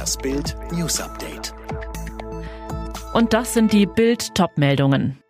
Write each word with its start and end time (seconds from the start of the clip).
Das 0.00 0.16
Bild 0.16 0.56
News 0.72 0.98
Update. 0.98 1.52
Und 3.12 3.34
das 3.34 3.52
sind 3.52 3.70
die 3.70 3.84
Bild 3.84 4.34
Topmeldungen. 4.34 5.22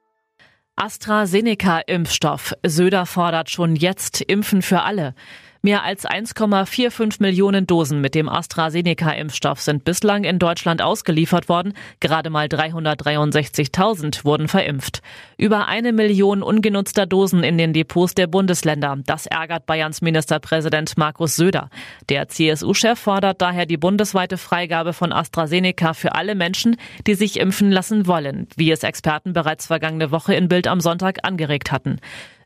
AstraZeneca-Impfstoff. 0.77 2.55
Söder 2.65 3.05
fordert 3.05 3.51
schon 3.51 3.75
jetzt 3.75 4.21
Impfen 4.21 4.63
für 4.63 4.83
alle. 4.83 5.17
Mehr 5.63 5.85
als 5.85 6.09
1,45 6.09 7.21
Millionen 7.21 7.67
Dosen 7.67 8.01
mit 8.01 8.15
dem 8.15 8.31
AstraZeneca-Impfstoff 8.31 9.61
sind 9.61 9.85
bislang 9.85 10.25
in 10.25 10.39
Deutschland 10.39 10.81
ausgeliefert 10.81 11.51
worden. 11.51 11.75
Gerade 12.01 12.31
mal 12.31 12.47
363.000 12.47 14.25
wurden 14.25 14.49
verimpft. 14.49 15.03
Über 15.37 15.69
eine 15.69 15.93
Million 15.93 16.43
ungenutzter 16.43 17.05
Dosen 17.05 17.43
in 17.43 17.59
den 17.59 17.75
Depots 17.75 18.15
der 18.15 18.27
Bundesländer. 18.27 19.01
Das 19.05 19.27
ärgert 19.27 19.67
Bayerns 19.67 20.01
Ministerpräsident 20.01 20.97
Markus 20.97 21.37
Söder. 21.37 21.69
Der 22.09 22.29
CSU-Chef 22.29 22.99
fordert 22.99 23.43
daher 23.43 23.67
die 23.67 23.77
bundesweite 23.77 24.39
Freigabe 24.39 24.95
von 24.95 25.13
AstraZeneca 25.13 25.93
für 25.93 26.15
alle 26.15 26.35
Menschen, 26.37 26.79
die 27.07 27.15
sich 27.15 27.39
impfen 27.39 27.71
lassen 27.71 28.07
wollen, 28.07 28.49
wie 28.57 28.71
es 28.71 28.83
Experten 28.83 29.35
bereits 29.35 29.67
vergangene 29.67 30.11
Woche 30.11 30.35
in 30.35 30.49
Bild 30.49 30.67
am 30.67 30.81
Sonntag 30.81 31.19
angeregt 31.23 31.71
hatten. 31.71 31.99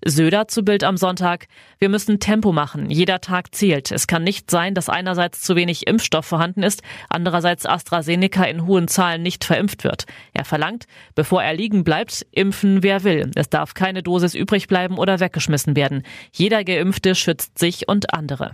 Söder 0.04 0.48
zu 0.48 0.62
Bild 0.62 0.84
am 0.84 0.96
Sonntag. 0.96 1.46
Wir 1.78 1.88
müssen 1.88 2.20
Tempo 2.20 2.52
machen. 2.52 2.90
Jeder 2.90 3.20
Tag 3.20 3.54
zählt. 3.54 3.90
Es 3.90 4.06
kann 4.06 4.22
nicht 4.22 4.50
sein, 4.50 4.74
dass 4.74 4.88
einerseits 4.88 5.40
zu 5.40 5.56
wenig 5.56 5.86
Impfstoff 5.86 6.26
vorhanden 6.26 6.62
ist, 6.62 6.82
andererseits 7.08 7.66
AstraZeneca 7.66 8.44
in 8.44 8.66
hohen 8.66 8.88
Zahlen 8.88 9.22
nicht 9.22 9.44
verimpft 9.44 9.82
wird. 9.84 10.04
Er 10.32 10.44
verlangt, 10.44 10.84
bevor 11.14 11.42
er 11.42 11.54
liegen 11.54 11.84
bleibt, 11.84 12.26
impfen 12.32 12.82
wer 12.82 13.02
will. 13.04 13.30
Es 13.34 13.48
darf 13.48 13.74
keine 13.74 14.02
Dosis 14.02 14.34
übrig 14.34 14.68
bleiben 14.68 14.98
oder 14.98 15.20
weggeschmissen 15.20 15.74
werden. 15.74 16.02
Jeder 16.32 16.64
Geimpfte 16.64 17.14
schützt 17.14 17.58
sich 17.58 17.88
und 17.88 18.12
andere. 18.12 18.52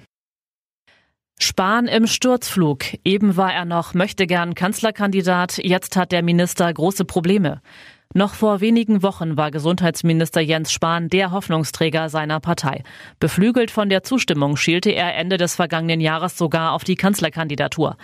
Spahn 1.42 1.86
im 1.86 2.06
Sturzflug. 2.06 2.84
Eben 3.02 3.36
war 3.36 3.52
er 3.52 3.64
noch 3.64 3.94
möchte 3.94 4.26
gern 4.26 4.54
Kanzlerkandidat, 4.54 5.58
jetzt 5.58 5.96
hat 5.96 6.12
der 6.12 6.22
Minister 6.22 6.72
große 6.72 7.06
Probleme. 7.06 7.62
Noch 8.12 8.34
vor 8.34 8.60
wenigen 8.60 9.04
Wochen 9.04 9.36
war 9.36 9.52
Gesundheitsminister 9.52 10.40
Jens 10.40 10.72
Spahn 10.72 11.08
der 11.08 11.30
Hoffnungsträger 11.30 12.08
seiner 12.08 12.40
Partei. 12.40 12.82
Beflügelt 13.20 13.70
von 13.70 13.88
der 13.88 14.02
Zustimmung 14.02 14.56
schielte 14.56 14.90
er 14.90 15.14
Ende 15.14 15.36
des 15.36 15.54
vergangenen 15.54 16.00
Jahres 16.00 16.36
sogar 16.36 16.72
auf 16.72 16.82
die 16.82 16.96
Kanzlerkandidatur. 16.96 17.96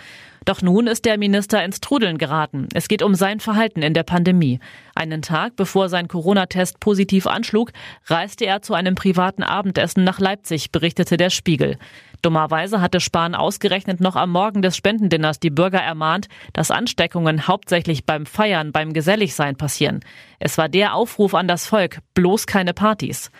Doch 0.45 0.61
nun 0.61 0.87
ist 0.87 1.03
der 1.03 1.17
Minister 1.17 1.61
ins 1.61 1.81
Trudeln 1.81 2.17
geraten. 2.17 2.69
Es 2.73 2.87
geht 2.87 3.03
um 3.03 3.15
sein 3.15 3.41
Verhalten 3.41 3.81
in 3.81 3.93
der 3.93 4.03
Pandemie. 4.03 4.61
Einen 4.95 5.21
Tag 5.21 5.57
bevor 5.57 5.89
sein 5.89 6.07
Corona-Test 6.07 6.79
positiv 6.79 7.27
anschlug, 7.27 7.73
reiste 8.05 8.45
er 8.45 8.61
zu 8.61 8.75
einem 8.75 8.95
privaten 8.95 9.43
Abendessen 9.43 10.05
nach 10.05 10.21
Leipzig, 10.21 10.71
berichtete 10.71 11.17
der 11.17 11.31
Spiegel. 11.31 11.77
Dummerweise 12.21 12.81
hatte 12.81 12.99
Spahn 12.99 13.35
ausgerechnet 13.35 13.99
noch 13.99 14.15
am 14.15 14.31
Morgen 14.31 14.61
des 14.61 14.75
Spendendinners 14.77 15.39
die 15.39 15.49
Bürger 15.49 15.81
ermahnt, 15.81 16.29
dass 16.53 16.71
Ansteckungen 16.71 17.47
hauptsächlich 17.47 18.05
beim 18.05 18.25
Feiern, 18.25 18.71
beim 18.71 18.93
Geselligsein 18.93 19.55
passieren. 19.55 19.96
Es 20.39 20.57
war 20.57 20.69
der 20.69 20.93
Aufruf 20.93 21.33
an 21.33 21.47
das 21.47 21.65
Volk, 21.67 21.99
bloß 22.13 22.47
keine 22.47 22.73
Partys. 22.73 23.31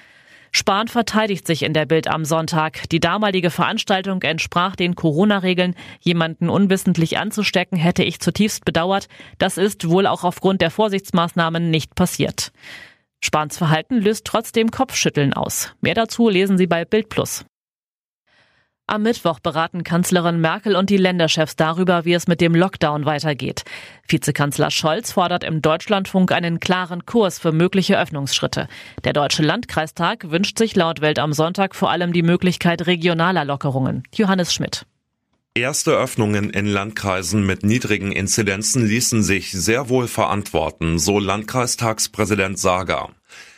Spahn 0.51 0.87
verteidigt 0.87 1.45
sich 1.45 1.63
in 1.63 1.73
der 1.73 1.85
Bild 1.85 2.07
am 2.07 2.25
Sonntag. 2.25 2.89
Die 2.89 2.99
damalige 2.99 3.49
Veranstaltung 3.49 4.21
entsprach 4.23 4.75
den 4.75 4.95
Corona-Regeln. 4.95 5.75
Jemanden 5.99 6.49
unwissentlich 6.49 7.17
anzustecken, 7.17 7.77
hätte 7.77 8.03
ich 8.03 8.19
zutiefst 8.19 8.65
bedauert. 8.65 9.07
Das 9.37 9.57
ist 9.57 9.89
wohl 9.89 10.07
auch 10.07 10.23
aufgrund 10.23 10.61
der 10.61 10.71
Vorsichtsmaßnahmen 10.71 11.69
nicht 11.69 11.95
passiert. 11.95 12.51
Spahns 13.19 13.57
Verhalten 13.57 13.97
löst 13.97 14.25
trotzdem 14.25 14.71
Kopfschütteln 14.71 15.33
aus. 15.33 15.73
Mehr 15.81 15.95
dazu 15.95 16.29
lesen 16.29 16.57
Sie 16.57 16.67
bei 16.67 16.85
Bild 16.85 17.09
Plus. 17.09 17.45
Am 18.89 19.03
Mittwoch 19.03 19.41
beraten 19.41 19.83
Kanzlerin 19.83 20.39
Merkel 20.39 20.77
und 20.77 20.89
die 20.89 20.95
Länderchefs 20.95 21.57
darüber, 21.57 22.05
wie 22.05 22.13
es 22.13 22.27
mit 22.27 22.39
dem 22.39 22.55
Lockdown 22.55 23.05
weitergeht. 23.05 23.65
Vizekanzler 24.07 24.71
Scholz 24.71 25.11
fordert 25.11 25.43
im 25.43 25.61
Deutschlandfunk 25.61 26.31
einen 26.31 26.61
klaren 26.61 27.05
Kurs 27.05 27.37
für 27.37 27.51
mögliche 27.51 27.99
Öffnungsschritte. 27.99 28.69
Der 29.03 29.11
Deutsche 29.11 29.43
Landkreistag 29.43 30.31
wünscht 30.31 30.57
sich 30.57 30.73
laut 30.77 31.01
Welt 31.01 31.19
am 31.19 31.33
Sonntag 31.33 31.75
vor 31.75 31.91
allem 31.91 32.13
die 32.13 32.23
Möglichkeit 32.23 32.87
regionaler 32.87 33.43
Lockerungen. 33.43 34.03
Johannes 34.15 34.53
Schmidt. 34.53 34.85
Erste 35.53 35.91
Öffnungen 35.91 36.49
in 36.49 36.65
Landkreisen 36.65 37.45
mit 37.45 37.63
niedrigen 37.63 38.13
Inzidenzen 38.13 38.87
ließen 38.87 39.21
sich 39.21 39.51
sehr 39.51 39.89
wohl 39.89 40.07
verantworten, 40.07 40.97
so 40.97 41.19
Landkreistagspräsident 41.19 42.57
Sager. 42.57 43.09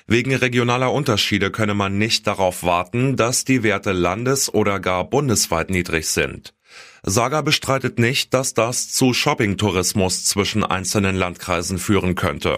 Wegen 0.07 0.34
regionaler 0.34 0.91
Unterschiede 0.91 1.52
könne 1.52 1.74
man 1.74 1.97
nicht 1.97 2.25
darauf 2.28 2.63
warten, 2.63 3.16
dass 3.16 3.46
die 3.46 3.63
Werte 3.63 3.91
landes- 3.91 4.53
oder 4.53 4.80
gar 4.80 5.03
bundesweit 5.09 5.69
niedrig 5.69 6.07
sind. 6.07 6.53
Saga 7.03 7.41
bestreitet 7.41 7.97
nicht, 8.00 8.34
dass 8.34 8.53
das 8.53 8.91
zu 8.91 9.13
Shoppingtourismus 9.13 10.25
zwischen 10.25 10.63
einzelnen 10.63 11.16
Landkreisen 11.16 11.78
führen 11.79 12.16
könnte. 12.16 12.58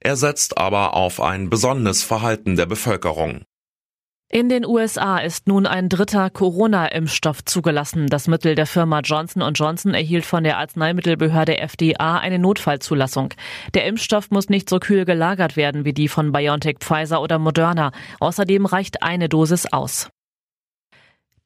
Er 0.00 0.16
setzt 0.16 0.58
aber 0.58 0.94
auf 0.94 1.20
ein 1.20 1.50
besonnenes 1.50 2.02
Verhalten 2.02 2.56
der 2.56 2.66
Bevölkerung. 2.66 3.42
In 4.34 4.48
den 4.48 4.64
USA 4.64 5.18
ist 5.18 5.46
nun 5.46 5.66
ein 5.66 5.90
dritter 5.90 6.30
Corona-Impfstoff 6.30 7.44
zugelassen. 7.44 8.06
Das 8.06 8.28
Mittel 8.28 8.54
der 8.54 8.64
Firma 8.64 9.00
Johnson 9.00 9.42
Johnson 9.52 9.92
erhielt 9.92 10.24
von 10.24 10.42
der 10.42 10.56
Arzneimittelbehörde 10.56 11.58
FDA 11.58 12.16
eine 12.16 12.38
Notfallzulassung. 12.38 13.34
Der 13.74 13.84
Impfstoff 13.84 14.30
muss 14.30 14.48
nicht 14.48 14.70
so 14.70 14.78
kühl 14.78 15.04
gelagert 15.04 15.58
werden 15.58 15.84
wie 15.84 15.92
die 15.92 16.08
von 16.08 16.32
BioNTech, 16.32 16.78
Pfizer 16.80 17.20
oder 17.20 17.38
Moderna. 17.38 17.92
Außerdem 18.20 18.64
reicht 18.64 19.02
eine 19.02 19.28
Dosis 19.28 19.70
aus. 19.70 20.08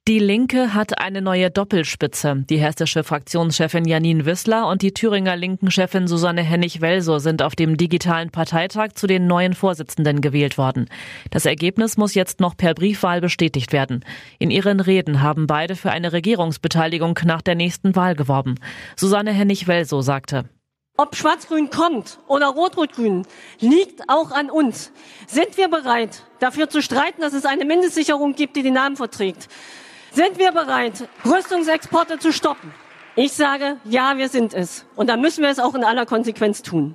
Die 0.08 0.20
Linke 0.20 0.72
hat 0.72 1.00
eine 1.00 1.20
neue 1.20 1.50
Doppelspitze. 1.50 2.44
Die 2.48 2.58
hessische 2.58 3.02
Fraktionschefin 3.02 3.86
Janine 3.86 4.24
Wissler 4.24 4.68
und 4.68 4.82
die 4.82 4.94
Thüringer 4.94 5.34
Linken-Chefin 5.34 6.06
Susanne 6.06 6.42
Hennig-Welso 6.42 7.18
sind 7.18 7.42
auf 7.42 7.56
dem 7.56 7.76
digitalen 7.76 8.30
Parteitag 8.30 8.92
zu 8.94 9.08
den 9.08 9.26
neuen 9.26 9.52
Vorsitzenden 9.54 10.20
gewählt 10.20 10.58
worden. 10.58 10.88
Das 11.32 11.44
Ergebnis 11.44 11.96
muss 11.96 12.14
jetzt 12.14 12.38
noch 12.38 12.56
per 12.56 12.74
Briefwahl 12.74 13.20
bestätigt 13.20 13.72
werden. 13.72 14.04
In 14.38 14.52
ihren 14.52 14.78
Reden 14.78 15.22
haben 15.22 15.48
beide 15.48 15.74
für 15.74 15.90
eine 15.90 16.12
Regierungsbeteiligung 16.12 17.18
nach 17.24 17.42
der 17.42 17.56
nächsten 17.56 17.96
Wahl 17.96 18.14
geworben. 18.14 18.60
Susanne 18.94 19.32
Hennig-Welso 19.32 20.02
sagte, 20.02 20.44
ob 20.96 21.16
Schwarz-Grün 21.16 21.68
kommt 21.68 22.20
oder 22.28 22.46
Rot-Rot-Grün, 22.46 23.26
liegt 23.58 24.08
auch 24.08 24.30
an 24.30 24.50
uns. 24.50 24.92
Sind 25.26 25.56
wir 25.56 25.68
bereit, 25.68 26.22
dafür 26.38 26.70
zu 26.70 26.80
streiten, 26.80 27.22
dass 27.22 27.34
es 27.34 27.44
eine 27.44 27.64
Mindestsicherung 27.64 28.36
gibt, 28.36 28.54
die 28.54 28.62
den 28.62 28.74
Namen 28.74 28.94
verträgt? 28.94 29.48
Sind 30.16 30.38
wir 30.38 30.50
bereit, 30.50 31.06
Rüstungsexporte 31.26 32.18
zu 32.18 32.32
stoppen? 32.32 32.72
Ich 33.16 33.34
sage, 33.34 33.76
ja, 33.84 34.16
wir 34.16 34.30
sind 34.30 34.54
es. 34.54 34.86
Und 34.96 35.10
dann 35.10 35.20
müssen 35.20 35.42
wir 35.42 35.50
es 35.50 35.58
auch 35.58 35.74
in 35.74 35.84
aller 35.84 36.06
Konsequenz 36.06 36.62
tun. 36.62 36.94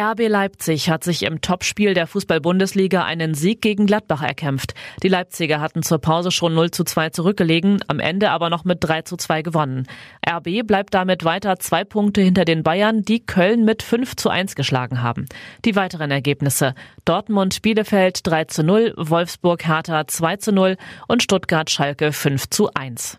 RB 0.00 0.28
Leipzig 0.28 0.88
hat 0.88 1.04
sich 1.04 1.24
im 1.24 1.42
Topspiel 1.42 1.92
der 1.92 2.06
Fußball-Bundesliga 2.06 3.04
einen 3.04 3.34
Sieg 3.34 3.60
gegen 3.60 3.84
Gladbach 3.84 4.22
erkämpft. 4.22 4.72
Die 5.02 5.08
Leipziger 5.08 5.60
hatten 5.60 5.82
zur 5.82 5.98
Pause 5.98 6.30
schon 6.30 6.54
0 6.54 6.70
zu 6.70 6.84
2 6.84 7.10
zurückgelegen, 7.10 7.84
am 7.86 8.00
Ende 8.00 8.30
aber 8.30 8.48
noch 8.48 8.64
mit 8.64 8.78
3 8.80 9.02
zu 9.02 9.18
2 9.18 9.42
gewonnen. 9.42 9.86
RB 10.26 10.66
bleibt 10.66 10.94
damit 10.94 11.24
weiter 11.26 11.58
zwei 11.58 11.84
Punkte 11.84 12.22
hinter 12.22 12.46
den 12.46 12.62
Bayern, 12.62 13.02
die 13.02 13.20
Köln 13.20 13.66
mit 13.66 13.82
5 13.82 14.16
zu 14.16 14.30
1 14.30 14.54
geschlagen 14.54 15.02
haben. 15.02 15.26
Die 15.66 15.76
weiteren 15.76 16.10
Ergebnisse. 16.10 16.74
Dortmund 17.04 17.60
Bielefeld 17.60 18.26
3 18.26 18.44
zu 18.44 18.64
0, 18.64 18.94
Wolfsburg 18.96 19.66
Hertha 19.66 20.06
2 20.06 20.36
zu 20.36 20.52
0 20.52 20.78
und 21.08 21.22
Stuttgart 21.22 21.68
Schalke 21.68 22.12
5 22.12 22.48
zu 22.48 22.70
1. 22.72 23.18